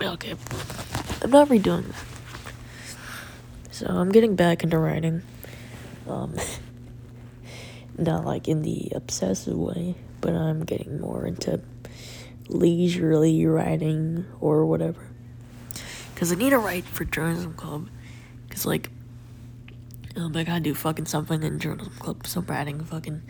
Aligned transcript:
Okay. 0.00 0.34
I'm 1.22 1.30
not 1.30 1.48
redoing 1.48 1.86
that. 1.86 2.04
So 3.70 3.86
I'm 3.86 4.10
getting 4.10 4.36
back 4.36 4.62
into 4.64 4.78
writing. 4.78 5.22
Um, 6.08 6.36
not 7.98 8.24
like 8.24 8.48
in 8.48 8.62
the 8.62 8.92
obsessive 8.94 9.56
way, 9.56 9.94
but 10.20 10.34
I'm 10.34 10.64
getting 10.64 11.00
more 11.00 11.26
into 11.26 11.60
leisurely 12.48 13.46
writing 13.46 14.26
or 14.40 14.66
whatever. 14.66 15.00
Because 16.14 16.32
I 16.32 16.36
need 16.36 16.50
to 16.50 16.58
write 16.58 16.84
for 16.84 17.04
Journalism 17.04 17.54
Club. 17.54 17.88
Because, 18.48 18.66
like, 18.66 18.90
um, 20.16 20.36
I 20.36 20.44
gotta 20.44 20.60
do 20.60 20.74
fucking 20.74 21.06
something 21.06 21.42
in 21.42 21.58
Journalism 21.58 21.94
Club. 21.98 22.26
So 22.26 22.40
I'm 22.40 22.46
writing 22.46 22.84
fucking 22.84 23.22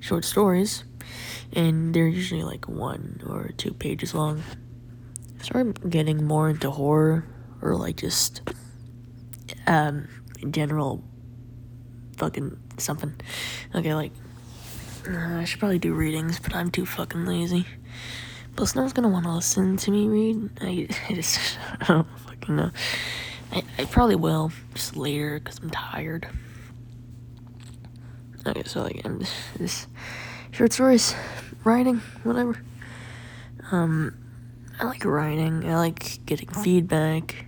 short 0.00 0.24
stories. 0.24 0.84
And 1.52 1.94
they're 1.94 2.08
usually 2.08 2.42
like 2.42 2.68
one 2.68 3.22
or 3.26 3.50
two 3.56 3.72
pages 3.72 4.14
long. 4.14 4.42
I'm 5.52 5.72
getting 5.72 6.24
more 6.24 6.50
into 6.50 6.70
horror 6.70 7.24
or 7.62 7.76
like 7.76 7.96
just 7.96 8.42
um 9.66 10.08
general 10.50 11.04
fucking 12.16 12.58
something. 12.78 13.14
Okay, 13.74 13.94
like 13.94 14.12
uh, 15.08 15.38
I 15.38 15.44
should 15.44 15.60
probably 15.60 15.78
do 15.78 15.94
readings, 15.94 16.40
but 16.40 16.54
I'm 16.54 16.70
too 16.70 16.86
fucking 16.86 17.24
lazy. 17.26 17.66
Plus, 18.56 18.74
no 18.74 18.82
one's 18.82 18.92
gonna 18.92 19.08
want 19.08 19.24
to 19.26 19.32
listen 19.32 19.76
to 19.76 19.90
me 19.90 20.08
read. 20.08 20.50
I, 20.60 20.88
I 21.08 21.14
just 21.14 21.58
I 21.80 21.86
don't 21.86 22.18
fucking 22.20 22.56
know. 22.56 22.70
I, 23.52 23.62
I 23.78 23.84
probably 23.84 24.16
will 24.16 24.50
just 24.74 24.96
later 24.96 25.38
because 25.38 25.58
I'm 25.58 25.70
tired. 25.70 26.28
Okay, 28.46 28.62
so 28.64 28.82
like 28.82 29.02
I'm 29.04 29.22
just 29.58 29.88
short 30.56 30.72
stories, 30.72 31.14
writing, 31.64 31.98
whatever. 32.22 32.56
Um, 33.70 34.16
I 34.80 34.86
like 34.86 35.04
writing. 35.04 35.68
I 35.68 35.76
like 35.76 36.24
getting 36.24 36.48
feedback. 36.48 37.44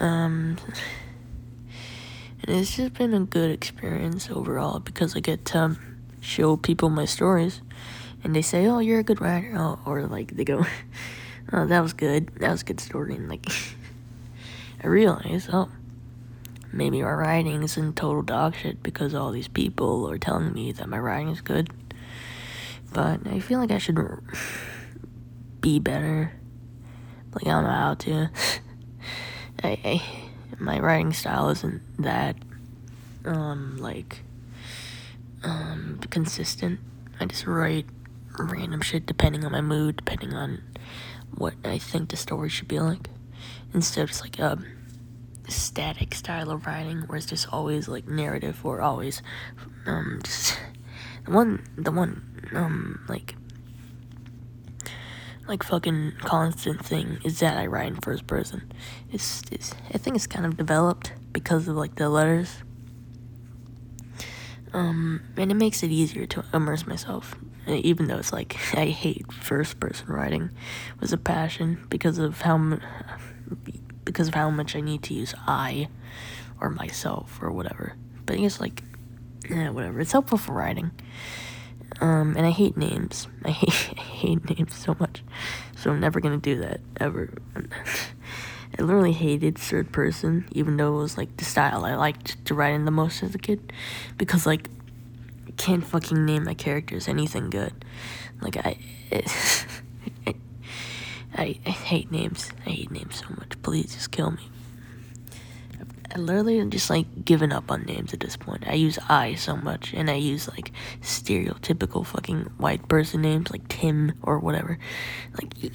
Um, 0.00 0.58
and 2.42 2.56
it's 2.56 2.76
just 2.76 2.92
been 2.92 3.14
a 3.14 3.20
good 3.20 3.50
experience 3.50 4.28
overall 4.28 4.80
because 4.80 5.16
I 5.16 5.20
get 5.20 5.46
to 5.46 5.78
show 6.20 6.58
people 6.58 6.90
my 6.90 7.06
stories, 7.06 7.62
and 8.22 8.36
they 8.36 8.42
say, 8.42 8.66
"Oh, 8.66 8.80
you're 8.80 9.00
a 9.00 9.02
good 9.02 9.22
writer," 9.22 9.54
oh, 9.56 9.78
or 9.86 10.06
like 10.06 10.36
they 10.36 10.44
go, 10.44 10.66
"Oh, 11.54 11.66
that 11.66 11.80
was 11.80 11.94
good. 11.94 12.28
That 12.36 12.50
was 12.50 12.60
a 12.60 12.66
good 12.66 12.80
story," 12.80 13.14
and 13.14 13.30
like 13.30 13.46
I 14.84 14.88
realize, 14.88 15.48
oh, 15.50 15.70
maybe 16.70 17.00
my 17.00 17.12
writing 17.12 17.62
is 17.62 17.78
in 17.78 17.94
total 17.94 18.20
dog 18.20 18.56
shit 18.56 18.82
because 18.82 19.14
all 19.14 19.30
these 19.30 19.48
people 19.48 20.10
are 20.10 20.18
telling 20.18 20.52
me 20.52 20.70
that 20.72 20.86
my 20.86 20.98
writing 20.98 21.30
is 21.30 21.40
good. 21.40 21.70
But 22.94 23.26
I 23.26 23.40
feel 23.40 23.58
like 23.58 23.72
I 23.72 23.78
should 23.78 23.98
be 25.60 25.80
better. 25.80 26.32
Like 27.34 27.46
I 27.46 27.50
don't 27.50 27.64
know 27.64 27.70
how 27.70 27.94
to. 27.94 28.30
I, 29.64 29.78
I 29.84 30.02
my 30.60 30.78
writing 30.78 31.12
style 31.12 31.50
isn't 31.50 31.82
that 31.98 32.36
um 33.24 33.76
like 33.78 34.22
um 35.42 35.98
consistent. 36.08 36.78
I 37.18 37.26
just 37.26 37.46
write 37.46 37.86
random 38.38 38.80
shit 38.80 39.06
depending 39.06 39.44
on 39.44 39.50
my 39.50 39.60
mood, 39.60 39.96
depending 39.96 40.32
on 40.32 40.62
what 41.34 41.54
I 41.64 41.78
think 41.78 42.10
the 42.10 42.16
story 42.16 42.48
should 42.48 42.68
be 42.68 42.78
like. 42.78 43.10
Instead 43.72 44.02
of 44.02 44.10
just 44.10 44.22
like 44.22 44.38
a 44.38 44.56
static 45.48 46.14
style 46.14 46.52
of 46.52 46.64
writing 46.64 47.00
where 47.02 47.16
it's 47.16 47.26
just 47.26 47.52
always 47.52 47.88
like 47.88 48.06
narrative 48.06 48.64
or 48.64 48.80
always 48.80 49.20
um 49.84 50.20
just 50.22 50.58
the 51.24 51.32
one 51.32 51.62
the 51.76 51.90
one 51.90 52.33
um 52.52 53.04
like 53.08 53.34
like 55.46 55.62
fucking 55.62 56.12
constant 56.18 56.84
thing 56.84 57.18
is 57.24 57.40
that 57.40 57.56
I 57.56 57.66
write 57.66 57.88
in 57.88 57.96
first 57.96 58.26
person. 58.26 58.72
It's, 59.12 59.42
it's 59.50 59.74
I 59.92 59.98
think 59.98 60.16
it's 60.16 60.26
kind 60.26 60.46
of 60.46 60.56
developed 60.56 61.12
because 61.32 61.68
of 61.68 61.76
like 61.76 61.96
the 61.96 62.08
letters. 62.08 62.62
Um, 64.72 65.22
and 65.36 65.50
it 65.50 65.54
makes 65.54 65.82
it 65.82 65.90
easier 65.90 66.26
to 66.26 66.44
immerse 66.52 66.86
myself, 66.86 67.36
even 67.68 68.08
though 68.08 68.18
it's 68.18 68.32
like 68.32 68.56
I 68.74 68.86
hate 68.86 69.32
first 69.32 69.78
person 69.78 70.08
writing, 70.08 70.50
it 70.94 71.00
was 71.00 71.12
a 71.12 71.18
passion 71.18 71.86
because 71.88 72.18
of 72.18 72.40
how 72.40 72.78
because 74.04 74.28
of 74.28 74.34
how 74.34 74.50
much 74.50 74.74
I 74.74 74.80
need 74.80 75.02
to 75.04 75.14
use 75.14 75.34
I 75.46 75.88
or 76.60 76.70
myself 76.70 77.38
or 77.42 77.50
whatever. 77.52 77.94
But 78.26 78.36
I 78.36 78.38
guess 78.38 78.60
like 78.60 78.82
yeah, 79.48 79.70
whatever. 79.70 80.00
It's 80.00 80.12
helpful 80.12 80.38
for 80.38 80.52
writing. 80.52 80.90
Um, 82.00 82.36
and 82.36 82.46
I 82.46 82.50
hate 82.50 82.76
names. 82.76 83.28
I 83.44 83.50
hate, 83.50 83.94
I 83.98 84.02
hate 84.02 84.58
names 84.58 84.74
so 84.74 84.96
much. 84.98 85.22
So 85.76 85.90
I'm 85.90 86.00
never 86.00 86.20
gonna 86.20 86.38
do 86.38 86.58
that 86.60 86.80
ever. 86.98 87.30
I 88.76 88.82
literally 88.82 89.12
hated 89.12 89.56
third 89.56 89.92
person, 89.92 90.48
even 90.52 90.76
though 90.76 90.94
it 90.98 91.02
was 91.02 91.16
like 91.16 91.36
the 91.36 91.44
style 91.44 91.84
I 91.84 91.94
liked 91.94 92.44
to 92.46 92.54
write 92.54 92.74
in 92.74 92.84
the 92.84 92.90
most 92.90 93.22
as 93.22 93.34
a 93.34 93.38
kid, 93.38 93.72
because 94.18 94.46
like 94.46 94.68
I 95.46 95.52
can't 95.52 95.84
fucking 95.86 96.24
name 96.24 96.44
my 96.44 96.54
characters 96.54 97.06
anything 97.06 97.50
good. 97.50 97.72
Like 98.40 98.56
I, 98.56 98.76
it, 99.10 100.36
I, 101.34 101.58
I 101.64 101.70
hate 101.70 102.10
names. 102.10 102.50
I 102.66 102.70
hate 102.70 102.90
names 102.90 103.16
so 103.20 103.26
much. 103.36 103.60
Please 103.62 103.94
just 103.94 104.10
kill 104.10 104.32
me. 104.32 104.50
I 106.14 106.18
literally 106.18 106.60
am 106.60 106.70
just 106.70 106.90
like 106.90 107.24
giving 107.24 107.50
up 107.50 107.72
on 107.72 107.82
names 107.82 108.14
at 108.14 108.20
this 108.20 108.36
point. 108.36 108.68
I 108.68 108.74
use 108.74 108.98
I 109.08 109.34
so 109.34 109.56
much, 109.56 109.92
and 109.92 110.08
I 110.08 110.14
use 110.14 110.46
like 110.48 110.70
stereotypical 111.00 112.06
fucking 112.06 112.52
white 112.56 112.86
person 112.88 113.22
names 113.22 113.50
like 113.50 113.66
Tim 113.66 114.12
or 114.22 114.38
whatever. 114.38 114.78
Like, 115.32 115.54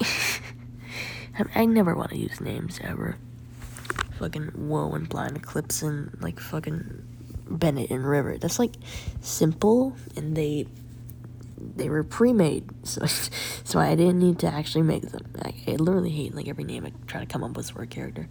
I, 1.38 1.60
I 1.62 1.64
never 1.66 1.94
want 1.94 2.10
to 2.10 2.16
use 2.16 2.40
names 2.40 2.80
ever. 2.82 3.16
Fucking 4.18 4.52
Woe 4.54 4.92
and 4.92 5.08
Blind 5.08 5.36
Eclipse 5.36 5.82
and 5.82 6.16
like 6.22 6.40
fucking 6.40 7.06
Bennett 7.50 7.90
and 7.90 8.06
River. 8.06 8.38
That's 8.38 8.58
like 8.58 8.76
simple, 9.20 9.94
and 10.16 10.34
they 10.34 10.66
they 11.76 11.90
were 11.90 12.02
pre-made, 12.02 12.70
so 12.86 13.04
so 13.04 13.78
I 13.78 13.94
didn't 13.94 14.18
need 14.18 14.38
to 14.38 14.46
actually 14.46 14.82
make 14.82 15.02
them. 15.10 15.30
I, 15.42 15.52
I 15.68 15.72
literally 15.72 16.10
hate 16.10 16.34
like 16.34 16.48
every 16.48 16.64
name 16.64 16.86
I 16.86 16.92
try 17.06 17.20
to 17.20 17.26
come 17.26 17.44
up 17.44 17.58
with 17.58 17.70
for 17.70 17.82
a 17.82 17.86
character. 17.86 18.26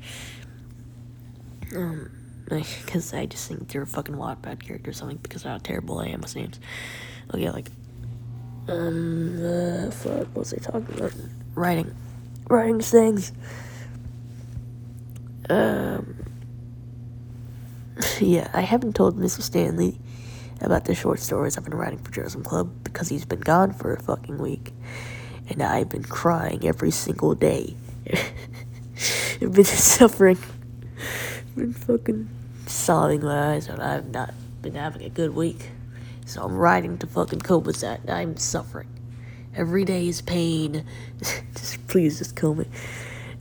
Um, 1.76 2.12
because 2.50 3.14
I 3.14 3.26
just 3.28 3.48
think 3.48 3.68
they're 3.68 3.84
a 3.84 3.88
fucking 3.88 4.16
Wattpad 4.16 4.60
character 4.60 4.90
or 4.90 4.94
something 4.94 5.18
because 5.18 5.44
how 5.44 5.58
terrible 5.60 6.00
I 6.00 6.08
am 6.08 6.22
with 6.22 6.36
names. 6.36 6.60
Okay, 7.34 7.50
like, 7.52 7.68
um, 8.68 9.38
uh, 9.44 9.92
fuck, 9.92 10.28
what 10.34 10.38
was 10.38 10.54
I 10.54 10.58
talking 10.58 10.98
about? 10.98 11.14
Writing. 11.54 11.96
Writing 12.50 12.82
things. 12.82 13.32
Um, 15.50 16.16
yeah, 18.20 18.50
I 18.54 18.62
haven't 18.62 18.96
told 18.96 19.18
Mr. 19.18 19.42
Stanley 19.42 20.00
about 20.62 20.86
the 20.86 20.96
short 20.96 21.20
stories 21.20 21.58
I've 21.58 21.64
been 21.64 21.76
writing 21.76 22.00
for 22.00 22.12
Journalism 22.12 22.44
Club 22.44 22.72
because 22.84 23.10
he's 23.10 23.26
been 23.26 23.40
gone 23.40 23.74
for 23.74 23.94
a 23.94 24.02
fucking 24.02 24.40
week. 24.40 24.74
And 25.50 25.64
I've 25.64 25.90
been 25.90 26.04
crying 26.04 26.68
every 26.68 26.92
single 26.92 27.34
day. 27.34 27.76
I've 29.42 29.54
been 29.54 29.64
suffering 29.64 30.38
been 31.60 31.74
fucking 31.74 32.30
sobbing 32.68 33.22
my 33.22 33.54
eyes 33.54 33.70
out. 33.70 33.80
I've 33.82 34.10
not 34.10 34.34
been 34.62 34.76
having 34.76 35.04
a 35.04 35.10
good 35.10 35.36
week. 35.36 35.72
So 36.26 36.44
I'm 36.44 36.56
writing 36.56 36.98
to 37.00 37.08
fucking 37.08 37.42
cope 37.42 37.66
with 37.66 37.82
that. 37.82 38.02
I'm 38.08 38.38
suffering. 38.38 38.88
Every 39.56 39.84
day 39.84 40.08
is 40.08 40.22
pain. 40.22 40.86
just 41.20 41.86
please 41.88 42.20
just 42.20 42.36
kill 42.36 42.56
me. 42.56 42.66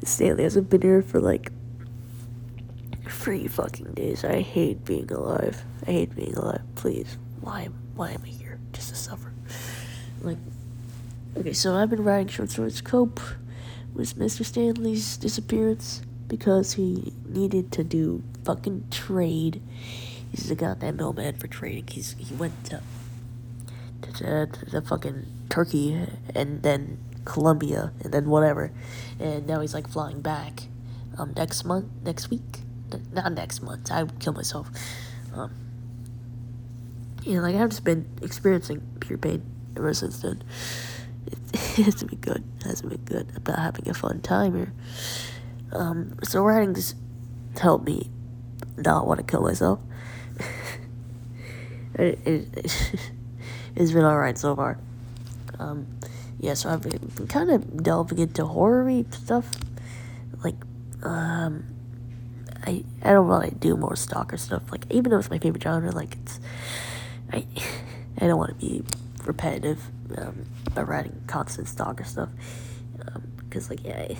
Stanley 0.02 0.42
hasn't 0.42 0.68
been 0.68 0.82
here 0.82 1.02
for 1.02 1.20
like 1.20 1.52
three 3.08 3.46
fucking 3.46 3.92
days. 3.92 4.24
I 4.24 4.40
hate 4.40 4.84
being 4.84 5.10
alive. 5.12 5.62
I 5.86 5.92
hate 5.92 6.16
being 6.16 6.34
alive. 6.34 6.62
Please. 6.74 7.18
Why 7.40 7.68
why 7.94 8.10
am 8.10 8.22
I 8.24 8.28
here? 8.28 8.58
Just 8.72 8.88
to 8.88 8.94
suffer. 8.96 9.32
Like 10.22 10.38
Okay, 11.36 11.52
so 11.52 11.76
I've 11.76 11.90
been 11.90 12.02
writing 12.02 12.26
short 12.26 12.50
stories 12.50 12.76
to 12.76 12.82
cope 12.82 13.20
with 13.94 14.16
Mr. 14.16 14.44
Stanley's 14.44 15.16
disappearance 15.16 16.02
because 16.28 16.75
he 16.75 17.12
needed 17.26 17.72
to 17.72 17.82
do 17.82 18.22
fucking 18.44 18.86
trade. 18.90 19.62
He's 20.30 20.50
a 20.50 20.54
goddamn 20.54 20.96
mailman 20.96 21.36
for 21.36 21.46
trading. 21.46 21.86
He's 21.88 22.14
he 22.19 22.34
went 22.34 22.64
to 22.66 22.82
to, 24.02 24.46
to, 24.46 24.70
to 24.70 24.80
fucking 24.82 25.26
Turkey 25.48 26.06
and 26.34 26.62
then 26.62 26.98
Colombia 27.25 27.92
and 28.02 28.12
then 28.12 28.28
whatever, 28.28 28.70
and 29.19 29.46
now 29.46 29.60
he's 29.60 29.75
like 29.75 29.88
flying 29.88 30.20
back. 30.20 30.64
Um, 31.19 31.32
next 31.36 31.64
month, 31.64 31.86
next 32.04 32.31
week, 32.31 32.60
not 33.12 33.32
next 33.32 33.60
month. 33.60 33.90
I 33.90 34.04
would 34.04 34.20
kill 34.20 34.34
myself. 34.34 34.70
Um, 35.34 35.52
you 37.24 37.36
know, 37.36 37.42
like 37.42 37.56
I've 37.56 37.70
just 37.70 37.84
been 37.84 38.08
experiencing 38.22 38.82
pure 39.00 39.19
pain 39.19 39.42
ever 39.76 39.92
since 39.94 40.20
then. 40.20 40.42
It, 41.26 41.38
it 41.52 41.84
hasn't 41.84 42.10
been 42.10 42.20
good. 42.20 42.44
It 42.60 42.64
hasn't 42.64 42.90
been 42.90 43.04
good. 43.04 43.32
I'm 43.34 43.42
not 43.46 43.58
having 43.58 43.88
a 43.88 43.94
fun 43.94 44.20
time 44.20 44.54
here. 44.54 44.72
Um, 45.73 46.17
so 46.23 46.43
writing's 46.43 46.94
helped 47.59 47.85
me 47.85 48.11
not 48.76 49.06
want 49.06 49.19
to 49.19 49.25
kill 49.25 49.43
myself. 49.43 49.81
it, 51.94 52.19
it, 52.25 52.73
has 53.76 53.93
been 53.93 54.05
alright 54.05 54.38
so 54.38 54.55
far. 54.56 54.79
Um, 55.59 55.87
yeah, 56.41 56.55
so 56.55 56.70
I've 56.70 56.82
been 56.82 57.26
kind 57.29 57.50
of 57.50 57.82
delving 57.82 58.19
into 58.19 58.44
horror 58.44 59.05
stuff. 59.11 59.50
Like, 60.44 60.55
um, 61.03 61.65
I 62.65 62.85
I 63.03 63.12
don't 63.12 63.26
really 63.26 63.50
do 63.50 63.76
more 63.76 63.97
stalker 63.97 64.37
stuff. 64.37 64.70
Like, 64.70 64.85
even 64.91 65.11
though 65.11 65.19
it's 65.19 65.31
my 65.31 65.38
favorite 65.38 65.62
genre, 65.62 65.91
like 65.91 66.15
it's 66.15 66.41
I 67.32 67.47
I 68.20 68.26
don't 68.26 68.38
want 68.38 68.50
to 68.50 68.67
be 68.67 68.82
repetitive 69.25 69.81
um, 70.17 70.47
by 70.75 70.82
writing 70.82 71.20
constant 71.26 71.69
stalker 71.69 72.05
stuff 72.05 72.31
because 73.38 73.70
um, 73.70 73.76
like 73.76 73.85
yeah. 73.85 74.06
I, 74.11 74.17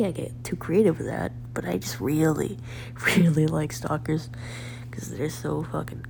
can't 0.00 0.14
get 0.14 0.44
too 0.44 0.56
creative 0.56 0.96
with 0.96 1.08
that, 1.08 1.30
but 1.52 1.66
I 1.66 1.76
just 1.76 2.00
really, 2.00 2.56
really 3.16 3.46
like 3.46 3.70
stalkers 3.70 4.30
because 4.90 5.10
they're 5.10 5.28
so 5.28 5.62
fucking. 5.64 6.06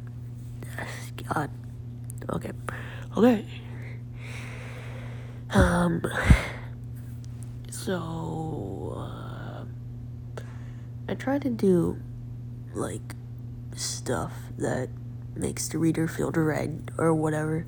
God. 1.29 1.51
Okay. 2.31 2.53
Okay. 3.17 3.45
Um. 5.51 6.03
So. 7.69 8.95
Uh, 8.97 9.65
I 11.09 11.15
try 11.15 11.41
to 11.41 11.51
do, 11.51 11.99
like, 12.73 13.17
stuff 13.75 14.33
that 14.57 14.89
makes 15.35 15.67
the 15.67 15.79
reader 15.79 16.07
feel 16.07 16.31
dread 16.31 16.93
or 16.97 17.13
whatever. 17.13 17.67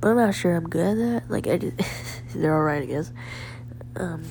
But 0.00 0.08
I'm 0.08 0.16
not 0.16 0.34
sure 0.34 0.56
I'm 0.56 0.68
good 0.68 0.84
at 0.84 0.96
that. 0.96 1.30
Like, 1.30 1.46
I 1.46 1.58
just. 1.58 1.76
they're 2.34 2.56
alright, 2.56 2.82
I 2.82 2.86
guess. 2.86 3.12
Um. 3.94 4.24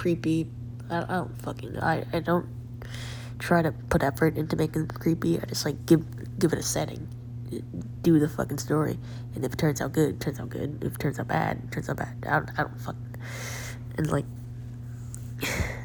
Creepy. 0.00 0.50
I, 0.88 1.02
I 1.02 1.06
don't 1.06 1.42
fucking. 1.42 1.78
I, 1.78 2.04
I 2.12 2.20
don't 2.20 2.46
try 3.38 3.62
to 3.62 3.72
put 3.72 4.02
effort 4.02 4.36
into 4.36 4.56
making 4.56 4.86
them 4.86 4.96
creepy. 4.98 5.38
I 5.38 5.44
just, 5.44 5.64
like, 5.64 5.84
give 5.86 6.04
give 6.38 6.52
it 6.52 6.58
a 6.58 6.62
setting 6.62 7.06
do 8.02 8.18
the 8.18 8.28
fucking 8.28 8.58
story. 8.58 8.98
And 9.34 9.44
if 9.44 9.52
it 9.52 9.58
turns 9.58 9.80
out 9.80 9.92
good, 9.92 10.14
it 10.14 10.20
turns 10.20 10.38
out 10.40 10.48
good. 10.48 10.82
If 10.82 10.94
it 10.94 10.98
turns 11.00 11.18
out 11.18 11.28
bad, 11.28 11.60
it 11.64 11.72
turns 11.72 11.88
out 11.88 11.96
bad. 11.96 12.16
I 12.26 12.38
don't, 12.38 12.50
I 12.58 12.62
don't 12.62 12.80
fucking. 12.80 13.16
And 13.98 14.10
like. 14.10 14.24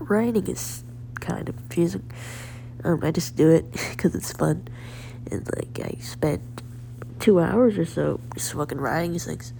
writing 0.00 0.46
is 0.48 0.82
kind 1.20 1.48
of 1.48 1.56
confusing. 1.56 2.10
Um, 2.82 3.00
I 3.02 3.10
just 3.10 3.36
do 3.36 3.50
it 3.50 3.70
because 3.90 4.14
it's 4.14 4.32
fun. 4.32 4.66
And 5.30 5.48
like, 5.56 5.78
I 5.84 6.00
spent 6.00 6.62
two 7.20 7.38
hours 7.38 7.78
or 7.78 7.84
so 7.84 8.18
just 8.34 8.52
fucking 8.54 8.78
writing 8.78 9.12
these 9.12 9.26
things. 9.26 9.52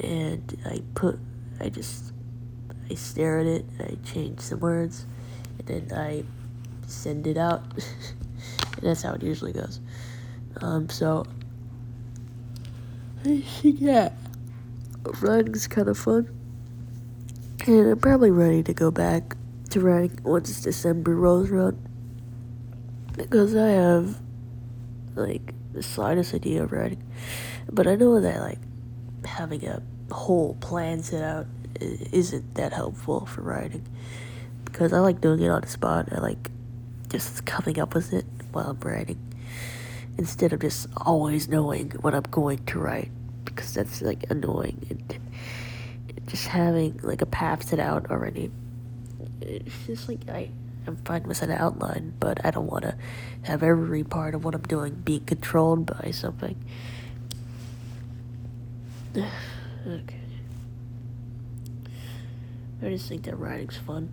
And 0.00 0.58
I 0.66 0.82
put. 0.94 1.18
I 1.60 1.68
just. 1.68 2.12
I 2.90 2.94
stare 2.94 3.38
at 3.38 3.46
it, 3.46 3.64
I 3.80 3.96
change 4.04 4.40
some 4.40 4.60
words, 4.60 5.06
and 5.58 5.88
then 5.88 5.98
I 5.98 6.24
send 6.86 7.26
it 7.26 7.36
out. 7.38 7.62
And 8.76 8.90
that's 8.90 9.02
how 9.02 9.12
it 9.12 9.22
usually 9.22 9.52
goes. 9.52 9.80
Um, 10.60 10.88
so, 10.88 11.24
yeah, 13.62 14.10
writing's 15.20 15.68
kind 15.68 15.88
of 15.88 15.96
fun. 15.96 16.28
And 17.66 17.90
I'm 17.90 17.98
probably 18.00 18.32
ready 18.32 18.62
to 18.64 18.74
go 18.74 18.90
back 18.90 19.36
to 19.70 19.80
writing 19.80 20.18
once 20.24 20.60
December 20.60 21.14
rolls 21.14 21.50
around. 21.50 21.78
Because 23.16 23.54
I 23.54 23.68
have, 23.68 24.18
like, 25.14 25.54
the 25.72 25.82
slightest 25.82 26.34
idea 26.34 26.64
of 26.64 26.72
writing. 26.72 27.02
But 27.70 27.86
I 27.86 27.94
know 27.94 28.20
that, 28.20 28.40
like, 28.40 28.58
having 29.32 29.66
a 29.66 29.82
whole 30.10 30.54
plan 30.60 31.02
set 31.02 31.22
out 31.22 31.46
isn't 31.80 32.54
that 32.54 32.72
helpful 32.72 33.26
for 33.26 33.42
writing. 33.42 33.86
Because 34.64 34.92
I 34.92 35.00
like 35.00 35.20
doing 35.20 35.40
it 35.40 35.48
on 35.48 35.62
the 35.62 35.68
spot. 35.68 36.08
I 36.12 36.20
like 36.20 36.50
just 37.08 37.44
coming 37.44 37.78
up 37.80 37.94
with 37.94 38.12
it 38.12 38.24
while 38.52 38.70
I'm 38.70 38.80
writing 38.80 39.18
instead 40.18 40.52
of 40.52 40.60
just 40.60 40.86
always 40.96 41.48
knowing 41.48 41.90
what 42.00 42.14
I'm 42.14 42.22
going 42.22 42.64
to 42.66 42.78
write 42.78 43.10
because 43.44 43.74
that's 43.74 44.02
like 44.02 44.30
annoying 44.30 44.86
and 44.90 45.18
just 46.26 46.46
having 46.46 47.00
like 47.02 47.22
a 47.22 47.26
path 47.26 47.68
set 47.68 47.80
out 47.80 48.10
already 48.10 48.50
it's 49.40 49.86
just 49.86 50.08
like 50.08 50.28
I 50.28 50.50
I'm 50.86 50.96
fine 50.96 51.24
with 51.24 51.42
an 51.42 51.50
outline 51.50 52.14
but 52.18 52.44
I 52.44 52.50
don't 52.50 52.66
want 52.66 52.84
to 52.84 52.96
have 53.42 53.62
every 53.62 54.04
part 54.04 54.34
of 54.34 54.44
what 54.44 54.54
I'm 54.54 54.62
doing 54.62 54.94
be 54.94 55.20
controlled 55.20 55.86
by 55.86 56.10
something 56.10 56.62
okay 59.16 60.20
I 62.82 62.88
just 62.88 63.08
think 63.08 63.24
that 63.24 63.36
writing's 63.36 63.76
fun 63.76 64.10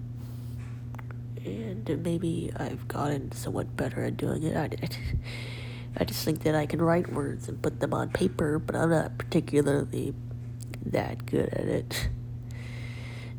and 1.46 2.04
maybe 2.04 2.52
I've 2.56 2.88
gotten 2.88 3.32
somewhat 3.32 3.76
better 3.76 4.04
at 4.04 4.18
doing 4.18 4.44
it. 4.44 4.56
I, 4.56 4.70
I 5.98 6.04
just 6.04 6.24
think 6.24 6.44
that 6.44 6.56
I 6.56 6.66
can 6.66 6.82
write 6.82 7.12
words 7.12 7.48
and 7.48 7.62
put 7.62 7.80
them 7.80 7.94
on 7.94 8.10
paper, 8.10 8.60
but 8.60 8.76
I'm 8.76 8.90
not 8.90 9.18
particularly 9.18 10.14
that 10.86 11.26
good 11.26 11.50
at 11.50 11.66
it. 11.66 12.10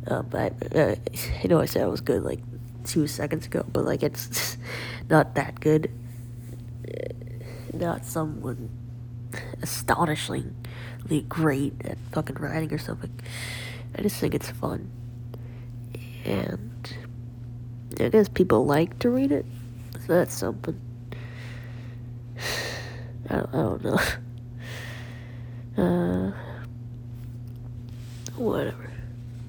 Um, 0.07 0.31
I, 0.33 0.51
uh, 0.75 0.97
I 1.45 1.47
know 1.47 1.61
I 1.61 1.67
said 1.67 1.83
I 1.83 1.87
was 1.87 2.01
good 2.01 2.23
like 2.23 2.41
two 2.85 3.07
seconds 3.07 3.47
ago, 3.47 3.65
but 3.71 3.85
like 3.85 4.03
it's 4.03 4.57
not 5.11 5.35
that 5.35 5.61
good. 5.61 5.91
Not 7.73 8.05
someone 8.05 8.71
astonishingly 11.11 11.23
great 11.29 11.75
at 11.85 11.99
fucking 12.13 12.37
writing 12.37 12.73
or 12.73 12.79
something. 12.79 13.11
I 13.97 14.03
just 14.03 14.17
think 14.17 14.35
it's 14.35 14.51
fun. 14.51 14.91
And 16.25 16.97
I 17.99 18.09
guess 18.09 18.29
people 18.29 18.65
like 18.67 18.99
to 19.01 19.11
read 19.11 19.33
it. 19.33 19.47
So 20.07 20.15
that's 20.15 20.35
something. 20.35 20.81
I 23.29 23.37
don't, 23.37 23.49
I 23.49 23.53
don't 23.53 23.85
know. 23.85 23.99
Uh, 25.79 26.33
whatever. 28.37 28.90